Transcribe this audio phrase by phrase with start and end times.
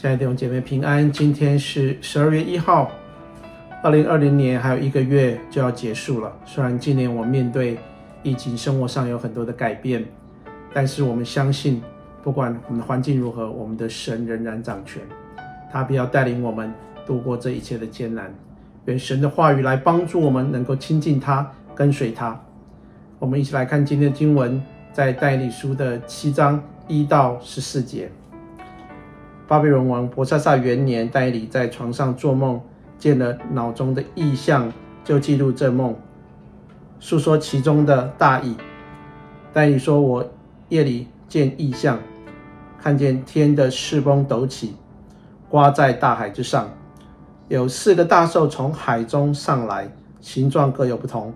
[0.00, 2.88] 亲爱的弟兄姐妹平安，今天是十二月一号，
[3.82, 6.32] 二零二零年还有一个月就要结束了。
[6.46, 7.76] 虽然今年我面对
[8.22, 10.04] 疫情，生活上有很多的改变，
[10.72, 11.82] 但是我们相信，
[12.22, 15.02] 不管我们的环境如何，我们的神仍然掌权，
[15.72, 16.72] 他必要带领我们
[17.04, 18.32] 度过这一切的艰难。
[18.84, 22.40] 愿神的话语来帮助我们，能够亲近他，跟随他。
[23.18, 24.62] 我们一起来看今天的经文，
[24.92, 28.08] 在代理书的七章一到十四节。
[29.48, 32.60] 巴比伦王伯萨萨元年，但以理在床上做梦，
[32.98, 34.70] 见了脑中的异象，
[35.02, 35.96] 就记录这梦，
[37.00, 38.54] 述说其中的大意。
[39.50, 40.30] 但以理说：“我
[40.68, 41.98] 夜里见异象，
[42.78, 44.76] 看见天的势风陡起，
[45.48, 46.68] 刮在大海之上，
[47.48, 51.32] 有四个大兽从海中上来，形状各有不同。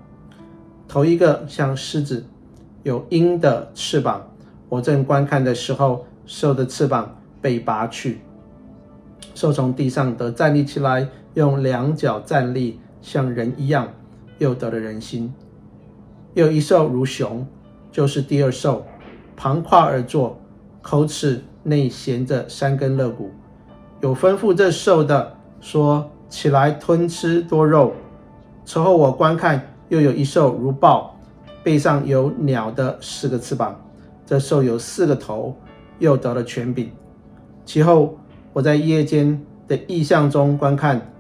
[0.87, 2.27] 头一个像狮子，
[2.83, 4.29] 有鹰的翅膀。
[4.69, 8.21] 我正观看的时候，兽的翅膀。”被拔去，
[9.35, 13.89] 兽从地上得站立起来，用两脚站立，像人一样，
[14.39, 15.35] 又得了人心。
[16.35, 17.47] 又一兽如熊，
[17.91, 18.87] 就是第二兽，
[19.37, 20.41] 旁跨而坐，
[20.81, 23.31] 口齿内衔着三根肋骨。
[24.01, 27.93] 有吩咐这兽的说：“起来吞吃多肉。”
[28.65, 31.19] 此后我观看，又有一兽如豹，
[31.63, 33.79] 背上有鸟的四个翅膀。
[34.25, 35.55] 这兽有四个头，
[35.99, 36.91] 又得了权柄。
[37.65, 38.19] 其后，
[38.53, 41.13] 我在夜间的异象中观看，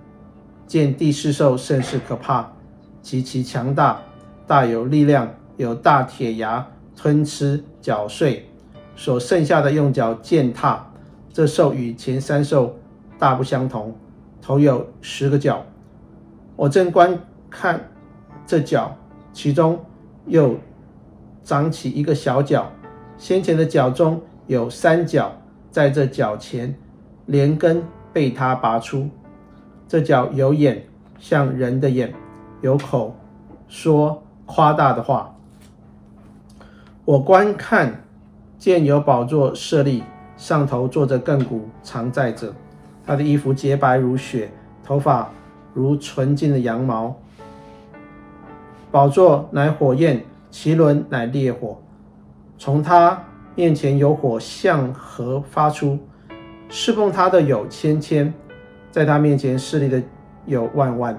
[0.66, 2.52] 见第四兽甚是可怕，
[3.00, 4.00] 极其强大，
[4.46, 8.48] 大有力量，有大铁牙吞吃绞碎，
[8.96, 10.88] 所剩下的用脚践踏。
[11.32, 12.76] 这兽与前三兽
[13.18, 13.96] 大不相同，
[14.42, 15.64] 头有十个角。
[16.56, 17.88] 我正观看
[18.46, 18.94] 这角，
[19.32, 19.82] 其中
[20.26, 20.56] 又
[21.42, 22.70] 长起一个小角，
[23.16, 25.32] 先前的角中有三角。
[25.72, 26.74] 在这脚前，
[27.24, 29.08] 连根被他拔出。
[29.88, 30.84] 这脚有眼，
[31.18, 32.10] 像人的眼；
[32.60, 33.16] 有口，
[33.68, 35.34] 说夸大的话。
[37.06, 38.04] 我观看，
[38.58, 40.04] 见有宝座设立，
[40.36, 42.54] 上头坐着亘古常在者。
[43.06, 44.52] 他的衣服洁白如雪，
[44.84, 45.30] 头发
[45.72, 47.16] 如纯净的羊毛。
[48.90, 51.80] 宝座乃火焰，其轮乃烈火。
[52.58, 53.24] 从他。
[53.54, 55.98] 面前有火向河发出，
[56.68, 58.32] 侍奉他的有千千，
[58.90, 60.02] 在他面前势力的
[60.46, 61.18] 有万万。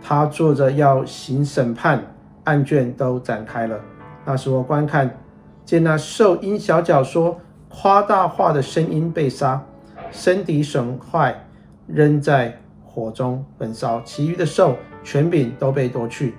[0.00, 2.14] 他坐着要行审判，
[2.44, 3.80] 案卷都展开了。
[4.24, 5.18] 那时我观看，
[5.64, 9.64] 见那兽因小角说夸大话的声音被杀，
[10.12, 11.46] 身体损坏，
[11.86, 14.00] 扔在火中焚烧。
[14.02, 16.34] 其余的兽权柄都被夺去，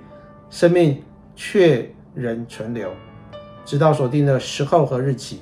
[0.48, 1.02] 生命
[1.34, 2.90] 却仍存留。
[3.70, 5.38] 直到锁定的时候和日期，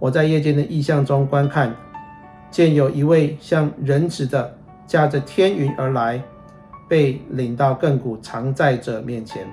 [0.00, 1.72] 我在夜间的异象中观看，
[2.50, 4.52] 见有一位像人子的
[4.84, 6.20] 驾着天云而来，
[6.88, 9.46] 被领到亘古常在者面前，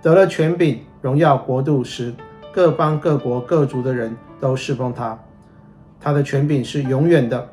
[0.00, 2.14] 得了权柄、荣耀、国度，使
[2.52, 5.18] 各邦、各国、各族的人都侍奉他。
[5.98, 7.44] 他的权柄是永远的，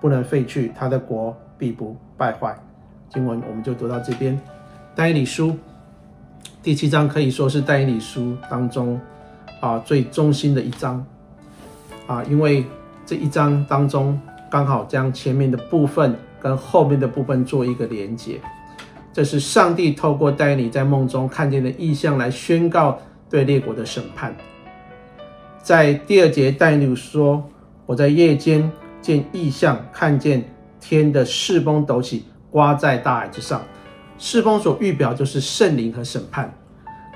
[0.00, 2.56] 不能废去，他的国必不败坏。
[3.08, 4.40] 经文我们就读到这边，
[4.94, 5.58] 但以理书。
[6.62, 9.00] 第七章可以说是但以理书当中
[9.60, 11.04] 啊最中心的一章
[12.06, 12.64] 啊，因为
[13.04, 14.18] 这一章当中
[14.48, 18.40] 刚好将前面的部分跟后面的部分做一个连接。
[19.12, 22.96] 这是上帝透过但以理在梦中看见的异象来宣告
[23.28, 24.32] 对列国的审判。
[25.62, 27.42] 在第二节，但以理说
[27.86, 30.42] ：“我在夜间见异象，看见
[30.80, 33.60] 天的势崩抖起，刮在大海之上。”
[34.22, 36.56] 世风所预表就是圣灵和审判。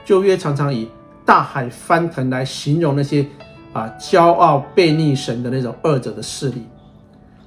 [0.05, 0.91] 旧约常常以
[1.25, 3.25] 大海翻腾来形容那些
[3.72, 6.66] 啊骄傲悖逆神的那种恶者的势力。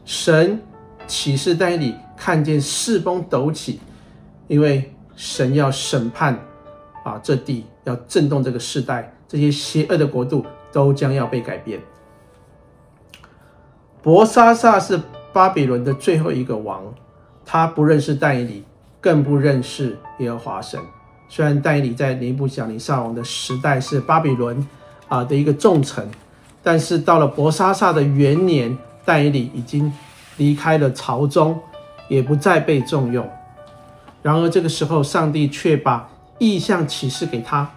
[0.05, 0.61] 神
[1.07, 3.81] 启示但以理看见世风陡起，
[4.47, 6.39] 因为神要审判
[7.03, 11.81] 啊这地，要震动这个世代，这些邪恶的国度都将要被改变。
[14.01, 15.01] 伯沙撒是
[15.33, 16.81] 巴比伦的最后一个王，
[17.43, 18.63] 他不认识但以理。
[19.01, 20.79] 更不认识耶和华神。
[21.27, 24.67] 虽然但以理在尼布甲尼撒王的时代是巴比伦
[25.07, 26.09] 啊的一个重臣，
[26.63, 28.75] 但是到了伯沙撒的元年，
[29.05, 29.93] 但以理已经
[30.37, 31.59] 离开了朝中，
[32.07, 33.29] 也不再被重用。
[34.21, 36.09] 然而这个时候，上帝却把
[36.39, 37.69] 异象启示给他，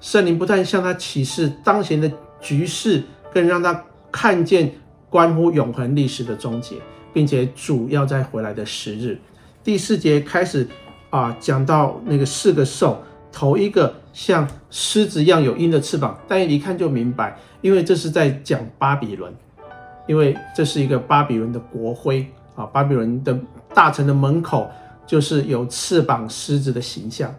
[0.00, 2.10] 圣灵不但向他启示当前的
[2.40, 4.72] 局势，更让他看见
[5.10, 6.76] 关乎永恒历史的终结，
[7.12, 9.20] 并且主要再回来的时日。
[9.62, 10.66] 第四节开始
[11.10, 19.32] 啊，讲到那个四个兽，头一个像狮子一样有鹰的翅膀，但一看就明白，因为这是在讲巴比伦，
[20.06, 23.38] 因为这是一个巴比伦的国徽啊，巴比伦的
[23.74, 24.70] 大臣的门口
[25.06, 27.34] 就是有翅膀狮子的形象。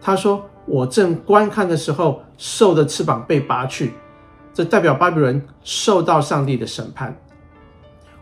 [0.00, 3.94] 他说：“我正观看的时候，兽的翅膀被拔去，
[4.52, 7.18] 这代表巴比伦受到上帝的审判。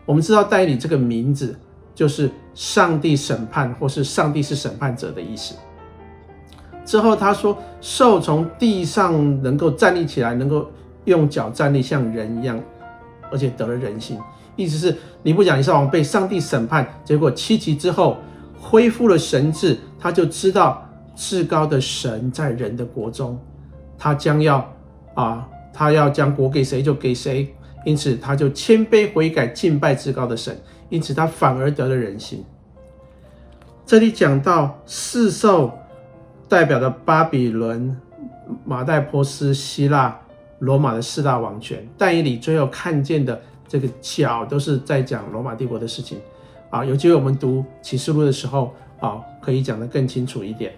[0.05, 1.59] 我们知道代理这个名字
[1.93, 5.55] 就是上帝审判，或是上帝是审判者的意思。
[6.85, 10.69] 之后他说，兽从地上能够站立起来，能够
[11.05, 12.59] 用脚站立，像人一样。”
[13.31, 14.19] 而且得了人性，
[14.55, 18.17] 意思是你不讲你上王被上帝审判，结果七级之后
[18.59, 23.39] 恢复了神智，他就知道至高的神在人的国中，
[23.97, 24.71] 他将要
[25.15, 27.51] 啊，他要将国给谁就给谁，
[27.83, 30.57] 因此他就谦卑悔改，敬拜至高的神，
[30.89, 32.43] 因此他反而得了人心。
[33.85, 35.71] 这里讲到四兽
[36.47, 37.95] 代表的巴比伦、
[38.65, 40.19] 马代波斯、希腊。
[40.59, 46.17] 罗马的四大王权，但以理最后看见的这个角，都是在讲罗马帝国的事情
[46.69, 46.85] 啊。
[46.85, 50.71] 有机会我们读启示录的时候啊，可以讲得更清楚一点。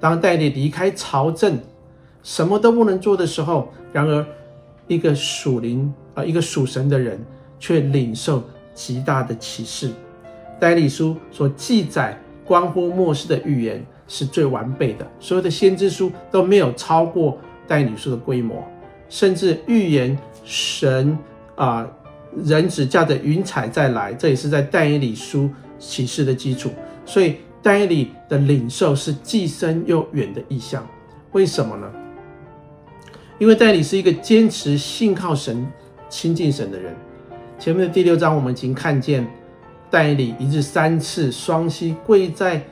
[0.00, 1.56] 当但以理离开朝政，
[2.24, 4.26] 什么都不能做的时候，然而
[4.88, 7.24] 一个属灵啊，一个属神的人，
[7.60, 8.42] 却领受
[8.74, 9.90] 极大的启示。
[10.58, 18.64] 但以理书所记载关乎末世的预言是最完备的，所有的先知书都没有超过但以理书的规模。
[19.08, 21.16] 甚至预言神
[21.54, 21.86] 啊、
[22.44, 25.48] 人子驾着云彩再来，这也是在但以理书
[25.78, 26.70] 启示的基础。
[27.04, 30.84] 所以但以理的领受是既深又远的意象。
[31.32, 31.86] 为什么呢？
[33.38, 35.66] 因为但以理是一个坚持信靠神、
[36.08, 36.94] 亲近神的人。
[37.58, 39.26] 前面的第六章我们已经看见，
[39.90, 42.62] 但以理一日三次双膝跪在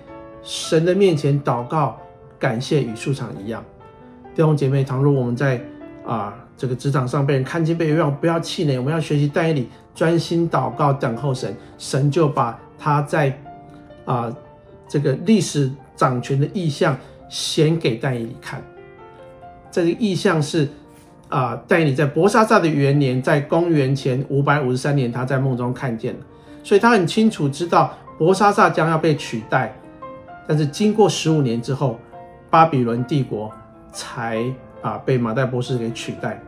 [0.42, 1.98] 神的面前祷告，
[2.38, 3.64] 感谢与素常一样。
[4.34, 5.60] 弟兄姐妹，倘若我们在
[6.04, 8.78] 啊，这个职场上被人看见被冤枉，不要气馁。
[8.78, 13.38] 我们要学习但以理，专心祷告，等候神，神就把他在
[14.04, 14.30] 啊
[14.86, 16.94] 这个历史掌权的意向
[17.30, 18.62] 显给但以理看。
[19.70, 20.68] 这个意向是
[21.28, 26.20] 啊，但以理在伯沙萨的元年，在公元前五百五十三年，他在梦中看见了，
[26.62, 29.76] 所以他很清楚知道伯沙萨将要被取代，
[30.46, 31.98] 但是经过十五年之后，
[32.50, 33.50] 巴比伦帝国
[33.92, 34.44] 才。
[34.84, 36.38] 啊，被马代波斯给取代，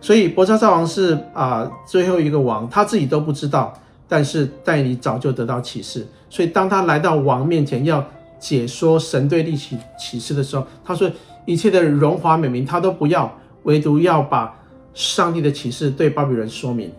[0.00, 3.72] 所以伯沙萨王是啊最后一个王，他自己都不知道，
[4.08, 8.04] 但是戴尼早就得到启示，所以当他来到王面前要
[8.40, 11.08] 解说神对立起启示的时候，他说
[11.44, 13.32] 一切的荣华美名他都不要，
[13.64, 14.58] 唯独要把
[14.94, 16.92] 上帝的启示对巴比伦说明。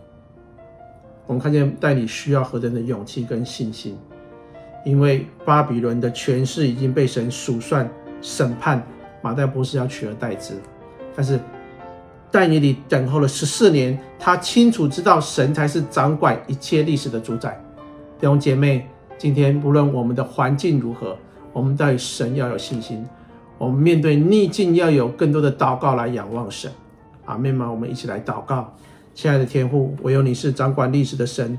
[1.25, 3.97] 我们看见但以理需要何等的勇气跟信心，
[4.85, 7.89] 因为巴比伦的权势已经被神数算
[8.21, 8.85] 审判。
[9.21, 10.53] 马代博士要取而代之，
[11.15, 11.39] 但是
[12.29, 17.57] 但以理等候了十四年，他清楚知道神才是掌管一切历史的主宰。
[18.19, 18.85] 弟兄姐妹，
[19.17, 21.17] 今天不论我们的环境如何，
[21.53, 23.05] 我们对神要有信心。
[23.63, 26.71] 我们面对逆境要有更多的祷告来仰望神。
[27.25, 27.71] 阿们吗？
[27.71, 28.75] 我们一起来祷告，
[29.13, 31.57] 亲爱的天父，唯有你是掌管历史的神。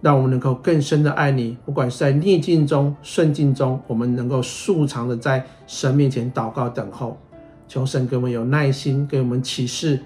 [0.00, 7.18] 让我们能够更深的爱你，不管是在逆境中、顺境中，我们能够素常的在神面前祷告等候，
[7.66, 9.98] 求神给我们有耐心，给我们启示，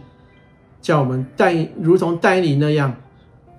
[0.81, 2.95] 叫我们带如同但以理那样，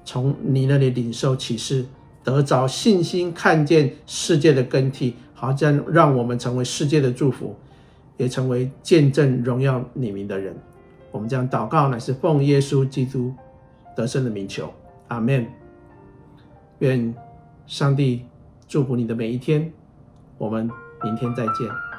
[0.03, 1.85] 从你那里领受启示，
[2.23, 7.53] 得着信心，看见世界的更替，好这样让我们成为世界的祝福，
[8.15, 10.55] 也成为见证荣耀你名的人。
[11.11, 13.33] 我们将祷告乃是奉耶稣基督
[13.93, 14.71] 得胜的名求，
[15.09, 15.45] 阿门。
[16.79, 17.13] 愿
[17.67, 18.21] 上帝
[18.69, 19.69] 祝福你的每一天，
[20.37, 20.71] 我们
[21.03, 21.92] 明天再见。